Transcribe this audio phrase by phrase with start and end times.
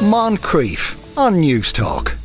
[0.00, 2.16] Moncrieff on Newstalk.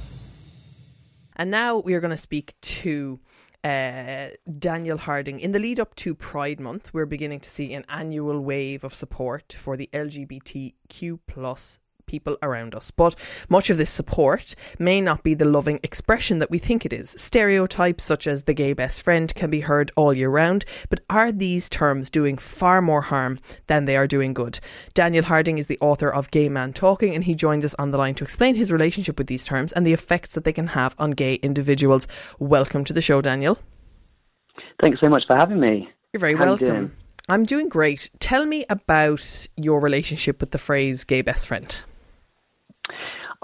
[1.35, 3.20] And now we are going to speak to
[3.66, 4.28] uh,
[4.60, 5.42] Daniel Harding.
[5.42, 8.96] In the lead up to Pride Month, we're beginning to see an annual wave of
[8.96, 12.92] support for the LGBTQ plus people around us.
[12.92, 13.15] But
[13.49, 17.15] much of this support may not be the loving expression that we think it is.
[17.17, 21.31] Stereotypes such as the gay best friend can be heard all year round, but are
[21.31, 24.59] these terms doing far more harm than they are doing good?
[24.93, 27.97] Daniel Harding is the author of Gay Man Talking, and he joins us on the
[27.97, 30.95] line to explain his relationship with these terms and the effects that they can have
[30.97, 32.08] on gay individuals.
[32.39, 33.58] Welcome to the show, Daniel.
[34.81, 35.89] Thanks so much for having me.
[36.13, 36.67] You're very How welcome.
[36.67, 36.91] You doing?
[37.27, 38.09] I'm doing great.
[38.19, 41.83] Tell me about your relationship with the phrase gay best friend.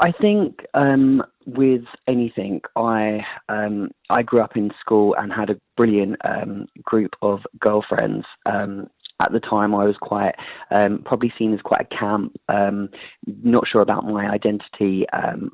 [0.02, 3.20] I think um, with anything, I
[3.50, 8.26] um, I grew up in school and had a brilliant um, group of girlfriends.
[8.48, 8.88] Um,
[9.22, 10.34] at the time, I was quite
[10.72, 12.90] um, probably seen as quite a camp, um,
[13.28, 15.06] not sure about my identity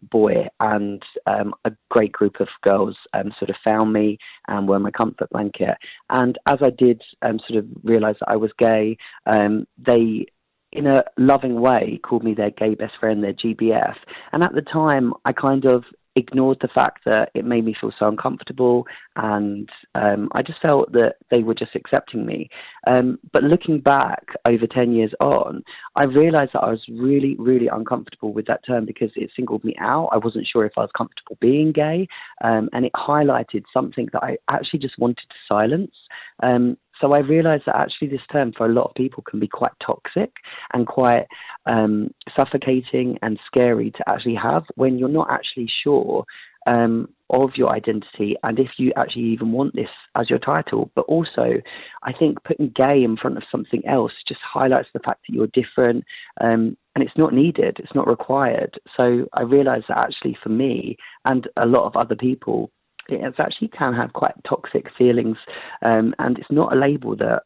[0.10, 5.30] boy, and a great group of girls sort of found me and were my comfort
[5.32, 5.76] blanket.
[6.10, 10.28] And as I did sort of realise that I was gay, they
[10.72, 13.96] in a loving way, called me their gay best friend, their GBF.
[14.34, 15.84] And at the time, I kind of
[16.18, 20.92] ignored the fact that it made me feel so uncomfortable, and um, I just felt
[20.94, 22.50] that they were just accepting me.
[22.88, 25.64] Um, but looking back over 10 years on,
[25.96, 29.76] I realized that I was really, really uncomfortable with that term because it singled me
[29.80, 30.10] out.
[30.12, 32.08] I wasn't sure if I was comfortable being gay,
[32.44, 35.94] um, and it highlighted something that I actually just wanted to silence.
[36.42, 39.48] Um, so I realised that actually this term for a lot of people can be
[39.48, 40.32] quite toxic
[40.74, 41.28] and quite
[41.66, 46.26] um, suffocating and scary to actually have when you're not actually sure
[46.68, 50.92] um, of your identity and if you actually even want this as your title.
[50.96, 51.62] But also,
[52.04, 55.48] I think putting gay in front of something else just highlights the fact that you're
[55.48, 56.06] different
[56.42, 58.80] um, and it's not needed, it's not required.
[59.00, 62.72] So I realised that actually for me and a lot of other people,
[63.10, 65.38] it actually can have quite toxic feelings,
[65.82, 67.44] um, and it's not a label that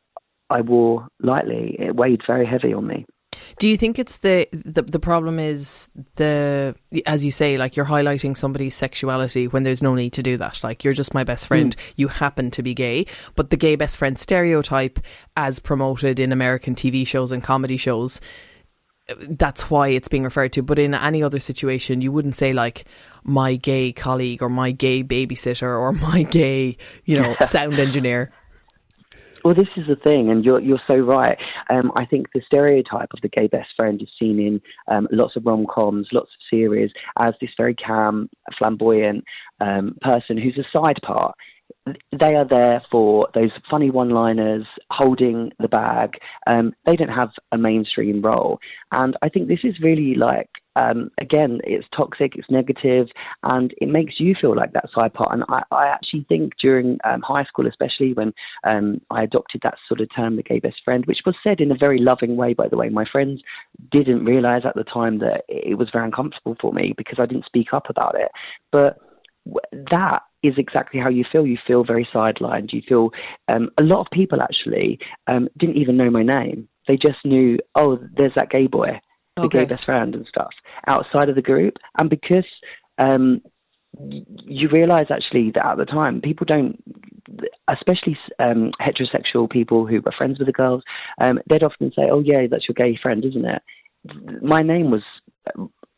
[0.50, 1.76] I wore lightly.
[1.80, 3.06] It weighed very heavy on me.
[3.60, 6.76] Do you think it's the, the the problem is the
[7.06, 10.64] as you say like you're highlighting somebody's sexuality when there's no need to do that
[10.64, 11.94] like you're just my best friend mm.
[11.96, 15.00] you happen to be gay but the gay best friend stereotype
[15.38, 18.20] as promoted in American TV shows and comedy shows
[19.18, 22.86] that's why it's being referred to but in any other situation you wouldn't say like
[23.24, 28.32] my gay colleague or my gay babysitter or my gay, you know, sound engineer.
[29.44, 31.36] Well, this is the thing, and you're you're so right.
[31.72, 35.36] Um, I think the stereotype of the gay best friend is seen in um, lots
[35.36, 38.30] of rom coms, lots of series, as this very calm,
[38.60, 39.26] flamboyant
[39.60, 41.36] um, person who's a side part
[41.86, 46.12] they are there for those funny one-liners, holding the bag.
[46.48, 48.60] Um, they don't have a mainstream role,
[48.92, 53.08] and I think this is really like um, again, it's toxic, it's negative,
[53.44, 55.34] and it makes you feel like that side part.
[55.34, 58.34] And I, I actually think during um, high school, especially when
[58.70, 61.72] um, I adopted that sort of term, the gay best friend, which was said in
[61.72, 62.90] a very loving way, by the way.
[62.90, 63.42] My friends
[63.92, 67.46] didn't realize at the time that it was very uncomfortable for me because I didn't
[67.46, 68.32] speak up about it.
[68.72, 68.98] But
[69.92, 71.46] that is exactly how you feel.
[71.46, 72.74] You feel very sidelined.
[72.74, 73.12] You feel
[73.48, 76.68] um, a lot of people actually um, didn't even know my name.
[76.88, 79.00] They just knew, oh, there's that gay boy,
[79.36, 79.60] the okay.
[79.60, 80.52] gay best friend and stuff
[80.88, 81.76] outside of the group.
[81.98, 82.46] And because
[82.98, 83.42] um,
[84.00, 86.82] you realize actually that at the time people don't,
[87.68, 90.84] especially um, heterosexual people who were friends with the girls,
[91.22, 93.62] um, they'd often say, "Oh yeah, that's your gay friend, isn't it?"
[94.42, 95.04] My name was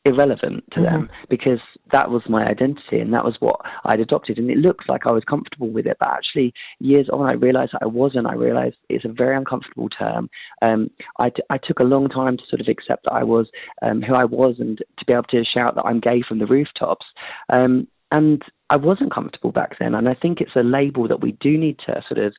[0.05, 0.83] irrelevant to mm-hmm.
[0.83, 1.59] them because
[1.91, 4.37] that was my identity and that was what I'd adopted.
[4.37, 7.71] And it looks like I was comfortable with it, but actually, years on, I realized
[7.73, 8.27] that I wasn't.
[8.27, 10.29] I realized it's a very uncomfortable term.
[10.61, 13.47] Um, I, t- I took a long time to sort of accept that I was
[13.81, 16.47] um, who I was and to be able to shout that I'm gay from the
[16.47, 17.05] rooftops.
[17.53, 19.95] Um, and I wasn't comfortable back then.
[19.95, 22.33] And I think it's a label that we do need to sort of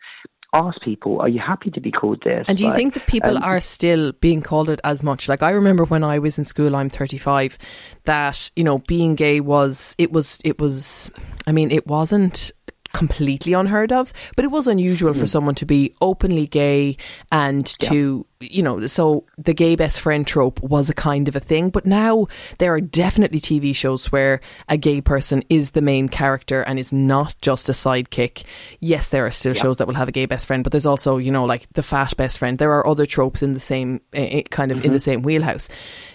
[0.55, 2.47] ask people, are you happy to be called this?
[2.49, 5.29] And do you like, think that people um, are still being called it as much?
[5.29, 7.59] Like I remember when I was in school, I'm 35,
[8.05, 11.11] that, you know, being gay was, it was, it was,
[11.47, 12.53] I mean, it wasn't
[12.95, 15.19] completely unheard of, but it was unusual mm.
[15.19, 16.97] for someone to be openly gay
[17.31, 18.49] and to, yeah.
[18.51, 21.69] you know, so the gay best friend trope was a kind of a thing.
[21.69, 22.27] But now
[22.59, 26.93] there are definitely TV shows where a gay person is the main character and is
[26.93, 28.45] not just a sidekick.
[28.81, 29.63] Yes, there are still yeah.
[29.63, 31.83] shows that will have a gay best friend, but there's also, you know, like the
[31.83, 32.57] fat best friend.
[32.57, 34.87] There are other tropes in the same, uh, kind of mm-hmm.
[34.87, 35.69] in the same wheelhouse.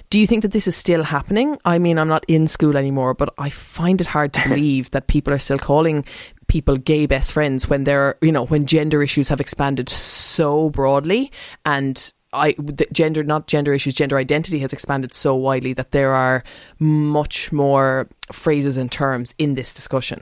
[0.09, 1.57] Do you think that this is still happening?
[1.65, 5.07] I mean, I'm not in school anymore, but I find it hard to believe that
[5.07, 6.03] people are still calling
[6.49, 11.31] people gay best friends when they're, you know, when gender issues have expanded so broadly
[11.65, 12.55] and I
[12.91, 16.43] gender not gender issues gender identity has expanded so widely that there are
[16.77, 20.21] much more phrases and terms in this discussion.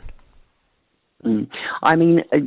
[1.26, 1.50] Mm.
[1.84, 2.38] I mean, uh,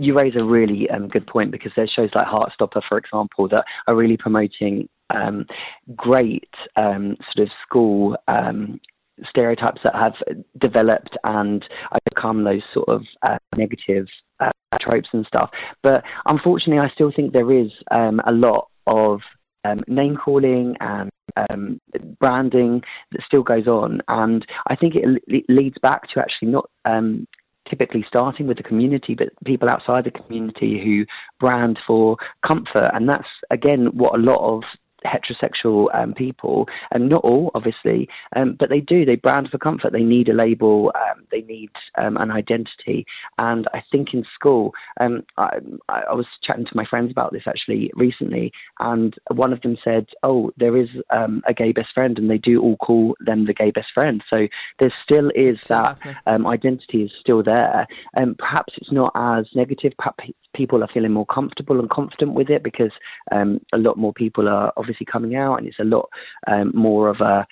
[0.00, 3.64] you raise a really um, good point because there's shows like Heartstopper, for example, that
[3.86, 5.46] are really promoting um,
[5.94, 8.80] great um, sort of school um,
[9.28, 10.14] stereotypes that have
[10.58, 11.64] developed and
[12.08, 14.06] become those sort of uh, negative
[14.40, 14.50] uh,
[14.80, 15.50] tropes and stuff.
[15.82, 19.20] But unfortunately, I still think there is um, a lot of
[19.64, 21.80] um, name calling and um,
[22.20, 22.82] branding
[23.12, 27.26] that still goes on, and I think it, it leads back to actually not um,
[27.68, 31.04] typically starting with the community, but people outside the community who
[31.40, 32.16] brand for
[32.46, 34.62] comfort, and that's again what a lot of
[35.06, 39.04] heterosexual um, people, and not all, obviously, um, but they do.
[39.04, 39.92] They brand for comfort.
[39.92, 40.92] They need a label.
[40.94, 43.06] Um, they need um, an identity.
[43.38, 45.58] And I think in school, um, I,
[45.88, 50.06] I, was chatting to my friends about this actually recently, and one of them said,
[50.22, 53.54] "Oh, there is um, a gay best friend, and they do all call them the
[53.54, 54.46] gay best friend." So
[54.78, 57.86] there still is that identity is still there.
[58.14, 59.92] And perhaps it's not as negative.
[59.98, 60.24] Perhaps
[60.54, 62.92] people are feeling more comfortable and confident with it because
[63.32, 66.08] a lot more people are obviously obviously coming out, and it's a lot
[66.46, 67.46] um, more of a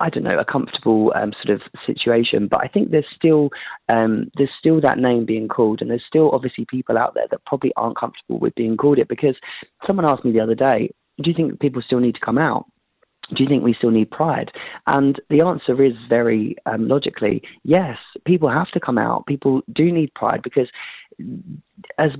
[0.00, 2.48] I don't know, a comfortable um, sort of situation.
[2.50, 3.50] But I think there's still
[3.88, 7.44] um, there's still that name being called, and there's still obviously people out there that
[7.44, 9.08] probably aren't comfortable with being called it.
[9.08, 9.36] Because
[9.86, 10.90] someone asked me the other day,
[11.22, 12.64] "Do you think people still need to come out?"
[13.34, 14.52] Do you think we still need pride?
[14.86, 17.98] And the answer is very um, logically yes.
[18.24, 19.26] People have to come out.
[19.26, 20.68] People do need pride because
[21.98, 22.10] as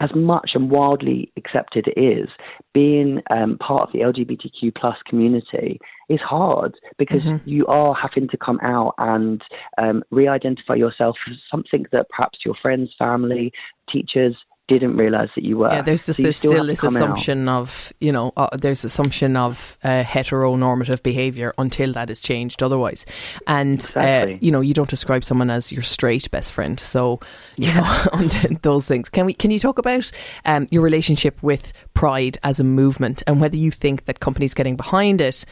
[0.00, 2.28] as much and wildly accepted it is,
[2.72, 7.48] being um, part of the LGBTQ plus community is hard because mm-hmm.
[7.48, 9.42] you are having to come out and
[9.78, 13.52] um, re-identify yourself as something that perhaps your friends, family,
[13.90, 14.36] teachers,
[14.68, 15.70] didn't realize that you were.
[15.70, 17.60] Yeah, there's just so this, still this assumption out.
[17.60, 23.06] of you know uh, there's assumption of uh, heteronormative behavior until that is changed otherwise,
[23.46, 24.34] and uh, exactly.
[24.34, 26.80] uh, you know you don't describe someone as your straight best friend.
[26.80, 27.20] So
[27.56, 28.06] you yeah.
[28.12, 29.08] know those things.
[29.08, 29.34] Can we?
[29.34, 30.10] Can you talk about
[30.44, 34.76] um, your relationship with Pride as a movement and whether you think that companies getting
[34.76, 35.44] behind it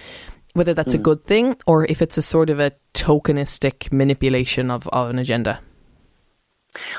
[0.55, 1.00] whether that's mm.
[1.00, 5.19] a good thing or if it's a sort of a tokenistic manipulation of, of an
[5.19, 5.60] agenda?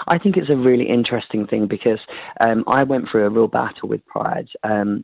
[0.08, 2.00] I think it's a really interesting thing because
[2.40, 5.04] um, I went through a real battle with pride, um,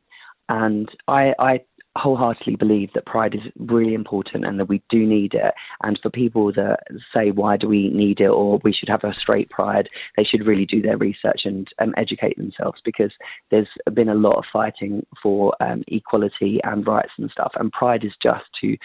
[0.49, 1.61] and I, I
[1.97, 5.53] wholeheartedly believe that pride is really important and that we do need it.
[5.83, 6.79] And for people that
[7.13, 9.87] say, why do we need it or we should have a straight pride,
[10.17, 13.11] they should really do their research and um, educate themselves because
[13.49, 17.51] there's been a lot of fighting for um, equality and rights and stuff.
[17.55, 18.77] And pride is just to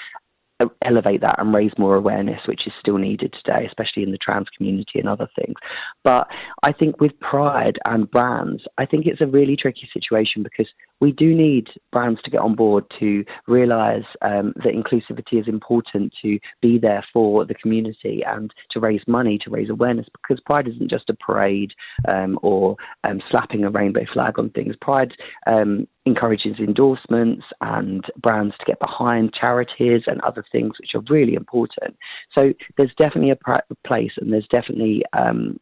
[0.85, 4.47] elevate that and raise more awareness, which is still needed today, especially in the trans
[4.57, 5.55] community and other things.
[6.03, 6.29] But
[6.63, 10.69] I think with pride and brands, I think it's a really tricky situation because
[11.01, 16.13] we do need brands to get on board to realize um, that inclusivity is important
[16.23, 20.69] to be there for the community and to raise money, to raise awareness, because Pride
[20.69, 21.73] isn't just a parade
[22.09, 24.75] um, or um, slapping a rainbow flag on things.
[24.81, 25.13] Pride
[25.47, 31.35] um, encourages endorsements and brands to get behind charities and other things which are really
[31.35, 31.97] important.
[32.37, 35.59] So there's definitely a place and there's definitely um,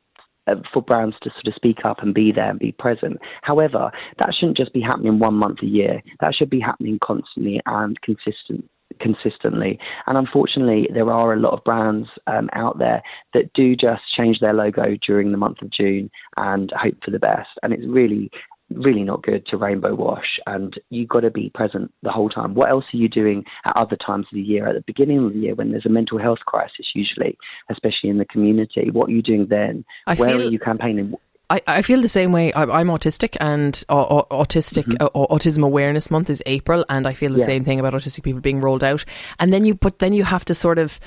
[0.46, 3.18] uh, for brands to sort of speak up and be there and be present.
[3.42, 6.02] However, that shouldn't just be happening one month a year.
[6.20, 8.68] That should be happening constantly and consistent
[9.00, 9.78] consistently.
[10.06, 13.02] And unfortunately, there are a lot of brands um, out there
[13.34, 17.18] that do just change their logo during the month of June and hope for the
[17.18, 17.48] best.
[17.62, 18.30] And it's really
[18.74, 22.54] really not good to rainbow wash and you've got to be present the whole time.
[22.54, 24.66] What else are you doing at other times of the year?
[24.66, 27.36] At the beginning of the year when there's a mental health crisis usually,
[27.70, 29.84] especially in the community, what are you doing then?
[30.06, 31.14] I Where feel, are you campaigning?
[31.50, 32.52] I, I feel the same way.
[32.52, 35.04] I, am autistic, and uh, autistic mm-hmm.
[35.04, 37.44] uh, autism awareness month is April, and I feel the yeah.
[37.44, 39.04] same thing about autistic people being rolled out.
[39.38, 40.98] And then you, but then you have to sort of,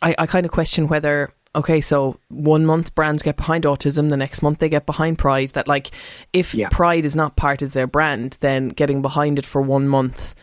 [0.00, 4.16] I, I kind of question whether okay, so one month brands get behind autism, the
[4.16, 5.50] next month they get behind pride.
[5.50, 5.90] That like,
[6.32, 6.68] if yeah.
[6.70, 10.34] pride is not part of their brand, then getting behind it for one month,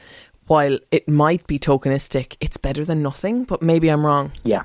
[0.47, 3.43] while it might be tokenistic, it's better than nothing.
[3.43, 4.31] But maybe I'm wrong.
[4.43, 4.63] Yeah.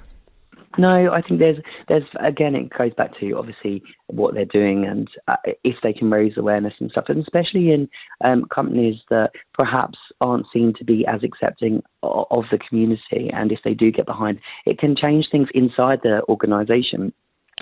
[0.78, 5.08] No, I think there's there's again it goes back to obviously what they're doing and
[5.28, 7.88] uh, if they can raise awareness and stuff, and especially in
[8.24, 13.52] um, companies that perhaps aren't seen to be as accepting of, of the community, and
[13.52, 17.12] if they do get behind, it can change things inside the organisation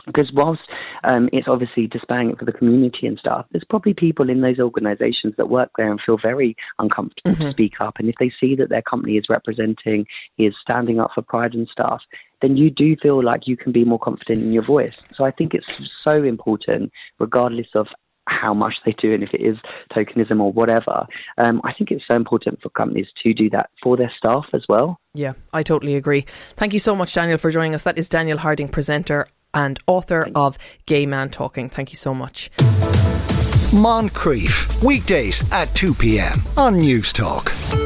[0.06, 0.60] because whilst
[1.04, 4.58] um, it's obviously displaying it for the community and stuff, there's probably people in those
[4.58, 7.44] organisations that work there and feel very uncomfortable mm-hmm.
[7.44, 7.94] to speak up.
[7.98, 10.06] And if they see that their company is representing,
[10.36, 12.02] is standing up for pride and stuff,
[12.44, 14.94] then you do feel like you can be more confident in your voice.
[15.16, 15.66] So I think it's
[16.06, 17.86] so important, regardless of
[18.26, 19.56] how much they do and if it is
[19.96, 21.06] tokenism or whatever.
[21.38, 24.64] Um, I think it's so important for companies to do that for their staff as
[24.68, 24.98] well.
[25.14, 26.26] Yeah, I totally agree.
[26.56, 27.82] Thank you so much, Daniel, for joining us.
[27.82, 31.70] That is Daniel Harding, presenter and author of Gay Man Talking.
[31.70, 32.50] Thank you so much.
[33.72, 36.34] Moncrieff, weekdays at 2 p.m.
[36.56, 37.83] on Newstalk.